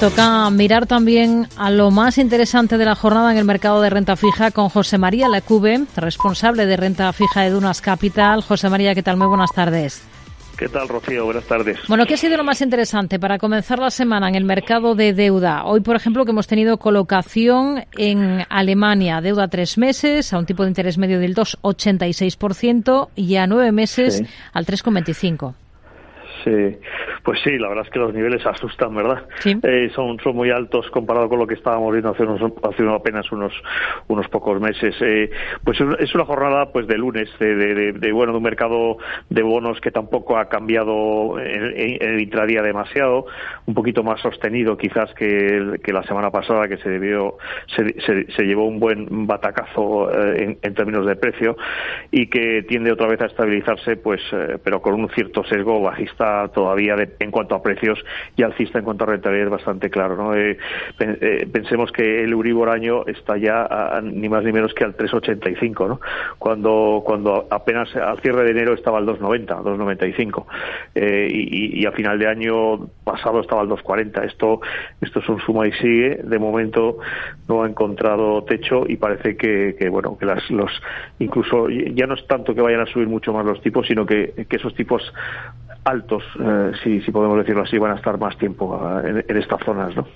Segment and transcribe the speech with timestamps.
[0.00, 4.16] Toca mirar también a lo más interesante de la jornada en el mercado de renta
[4.16, 8.42] fija con José María Lecube, responsable de renta fija de Dunas Capital.
[8.42, 9.16] José María, ¿qué tal?
[9.16, 10.02] Muy buenas tardes.
[10.58, 11.24] ¿Qué tal, Rocío?
[11.24, 11.78] Buenas tardes.
[11.88, 15.12] Bueno, ¿qué ha sido lo más interesante para comenzar la semana en el mercado de
[15.12, 15.64] deuda?
[15.64, 20.46] Hoy, por ejemplo, que hemos tenido colocación en Alemania, deuda a tres meses a un
[20.46, 24.22] tipo de interés medio del 2,86% y a nueve meses
[24.52, 25.54] al 3,25%.
[26.44, 26.76] Sí,
[27.22, 29.26] pues sí, la verdad es que los niveles asustan, ¿verdad?
[29.38, 29.56] Sí.
[29.62, 33.32] Eh, son, son muy altos comparado con lo que estábamos viendo hace, unos, hace apenas
[33.32, 33.54] unos,
[34.08, 34.94] unos pocos meses.
[35.00, 35.30] Eh,
[35.64, 38.98] pues es una jornada pues de lunes, de, de, de, bueno, de un mercado
[39.30, 43.26] de bonos que tampoco ha cambiado en, el intradía demasiado,
[43.64, 47.38] un poquito más sostenido quizás que, que la semana pasada, que se debió,
[47.74, 51.56] se, se, se llevó un buen batacazo eh, en, en, términos de precio
[52.10, 56.33] y que tiende otra vez a estabilizarse, pues, eh, pero con un cierto sesgo bajista
[56.52, 57.98] todavía en cuanto a precios
[58.36, 60.16] y alcista en cuanto a rentabilidad es bastante claro.
[60.16, 60.34] ¿no?
[60.34, 60.58] Eh,
[60.98, 65.88] eh, pensemos que el Euribor año está ya ni más ni menos que al 3,85,
[65.88, 66.00] ¿no?
[66.38, 70.44] cuando, cuando apenas al cierre de enero estaba al 2,90, 2,95
[70.94, 74.24] eh, y, y, a final de año pasado estaba al 2,40.
[74.24, 74.60] Esto,
[75.00, 76.20] esto es un suma y sigue.
[76.22, 76.98] De momento
[77.48, 80.70] no ha encontrado techo y parece que, que bueno que las, los
[81.18, 84.46] incluso ya no es tanto que vayan a subir mucho más los tipos, sino que,
[84.48, 85.02] que esos tipos
[85.84, 89.36] altos, eh, si, si, podemos decirlo así, van a estar más tiempo uh, en, en,
[89.36, 89.94] estas zonas.
[89.94, 90.06] ¿no?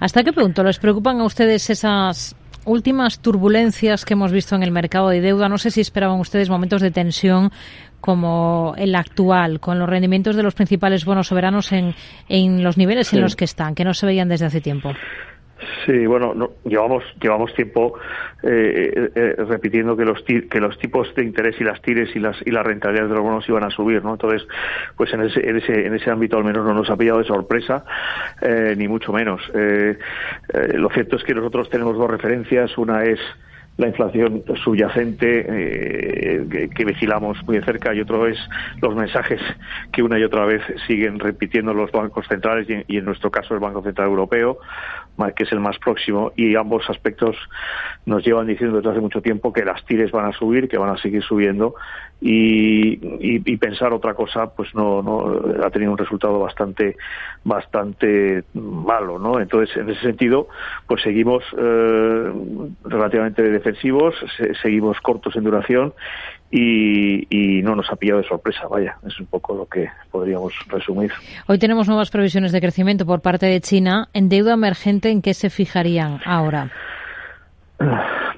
[0.00, 4.70] ¿Hasta qué punto les preocupan a ustedes esas últimas turbulencias que hemos visto en el
[4.70, 5.48] mercado de deuda?
[5.48, 7.50] No sé si esperaban ustedes momentos de tensión
[8.00, 11.94] como el actual, con los rendimientos de los principales bonos soberanos en,
[12.28, 13.16] en los niveles sí.
[13.16, 14.92] en los que están, que no se veían desde hace tiempo.
[15.86, 17.94] Sí, bueno, no, llevamos llevamos tiempo
[18.42, 22.36] eh, eh, repitiendo que los que los tipos de interés y las tires y las
[22.44, 24.12] y las rentabilidades de los bonos iban a subir, ¿no?
[24.12, 24.46] Entonces,
[24.96, 27.24] pues en ese en ese en ese ámbito al menos no nos ha pillado de
[27.24, 27.84] sorpresa
[28.42, 29.40] eh, ni mucho menos.
[29.54, 33.20] lo cierto es que nosotros tenemos dos referencias, una es
[33.76, 38.38] la inflación subyacente eh, que, vigilamos muy de cerca y otro es
[38.80, 39.40] los mensajes
[39.92, 43.60] que una y otra vez siguen repitiendo los bancos centrales y, en nuestro caso el
[43.60, 44.58] Banco Central Europeo
[45.34, 47.36] que es el más próximo y ambos aspectos
[48.04, 50.90] nos llevan diciendo desde hace mucho tiempo que las tires van a subir, que van
[50.90, 51.74] a seguir subiendo
[52.20, 56.96] y, pensar otra cosa pues no, no ha tenido un resultado bastante
[57.44, 59.40] bastante malo, ¿no?
[59.40, 60.48] Entonces en ese sentido
[60.86, 62.32] pues seguimos eh,
[62.84, 65.92] relativamente defensivos, se, seguimos cortos en duración
[66.50, 70.54] y, y, no nos ha pillado de sorpresa, vaya, es un poco lo que podríamos
[70.68, 71.10] resumir.
[71.48, 74.08] Hoy tenemos nuevas previsiones de crecimiento por parte de China.
[74.12, 76.70] ¿En deuda emergente en qué se fijarían ahora?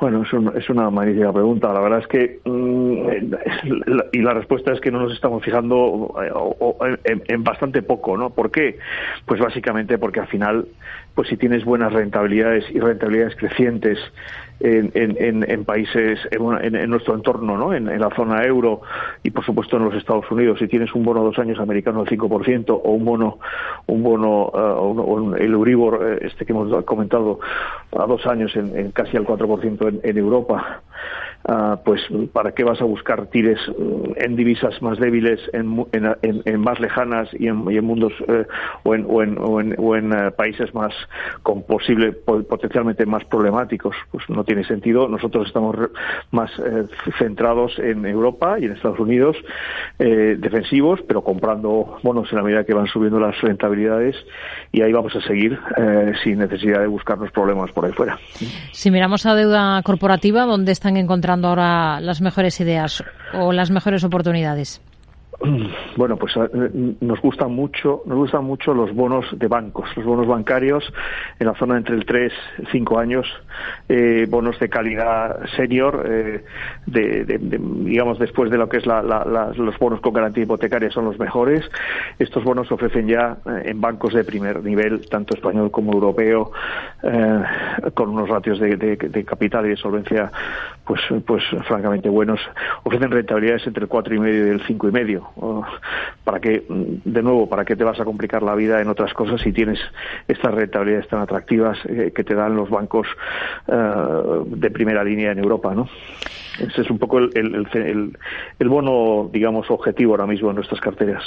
[0.00, 1.72] Bueno, es, un, es, una magnífica pregunta.
[1.72, 3.08] La verdad es que, mmm,
[4.12, 8.30] y la respuesta es que no nos estamos fijando eh, en, en, bastante poco, ¿no?
[8.30, 8.78] ¿Por qué?
[9.24, 10.66] Pues básicamente porque al final,
[11.14, 13.98] pues si tienes buenas rentabilidades y rentabilidades crecientes
[14.60, 17.74] en, en, en países, en, nuestro entorno, ¿no?
[17.74, 18.82] En, la zona euro
[19.22, 22.06] y por supuesto en los Estados Unidos, si tienes un bono dos años americano al
[22.06, 23.38] 5% o un bono,
[23.86, 27.40] un bono, uh, un, el Euribor, este que hemos comentado,
[27.92, 30.82] a dos años en, casi al 4% en, en Europa,
[31.48, 32.00] uh, pues
[32.32, 33.58] ¿para qué vas a buscar tires
[34.16, 38.44] en divisas más débiles, en, en, en más lejanas y en, y en mundos uh,
[38.88, 40.92] o en, o en, o en, o en uh, países más
[41.42, 43.94] con posible, potencialmente más problemáticos?
[44.10, 45.08] Pues no tiene sentido.
[45.08, 45.76] Nosotros estamos
[46.30, 46.84] más eh,
[47.18, 49.36] centrados en Europa y en Estados Unidos,
[49.98, 54.16] eh, defensivos, pero comprando bonos en la medida que van subiendo las rentabilidades
[54.72, 58.18] y ahí vamos a seguir eh, sin necesidad de buscarnos problemas por ahí fuera.
[58.72, 64.04] Si miramos a deuda corporativa, ¿dónde están encontrando ahora las mejores ideas o las mejores
[64.04, 64.80] oportunidades?
[65.96, 66.34] Bueno, pues
[67.00, 70.92] nos gustan mucho, nos gustan mucho los bonos de bancos, los bonos bancarios
[71.38, 73.26] en la zona entre el 3 y 5 años,
[73.88, 76.44] eh, bonos de calidad senior, eh,
[76.86, 79.02] de, digamos después de lo que es la,
[79.56, 81.64] los bonos con garantía hipotecaria son los mejores.
[82.18, 86.52] Estos bonos se ofrecen ya eh, en bancos de primer nivel, tanto español como europeo,
[87.02, 87.42] eh,
[87.94, 90.30] con unos ratios de, de, capital y de solvencia,
[90.84, 92.40] pues, pues francamente buenos.
[92.84, 95.35] Ofrecen rentabilidades entre el 4,5 y el 5,5
[96.24, 99.40] para que, de nuevo, para qué te vas a complicar la vida en otras cosas
[99.40, 99.78] si tienes
[100.26, 103.06] estas rentabilidades tan atractivas eh, que te dan los bancos
[103.68, 105.88] uh, de primera línea en Europa, ¿no?
[106.58, 108.16] Ese es un poco el, el, el,
[108.58, 111.22] el, bono, digamos, objetivo ahora mismo en nuestras carteras.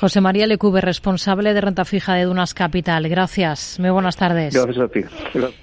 [0.00, 3.08] José María Lecube, responsable de renta fija de Dunas Capital.
[3.08, 3.78] Gracias.
[3.78, 4.54] Muy buenas tardes.
[4.54, 5.02] Gracias a ti.
[5.34, 5.54] Gracias.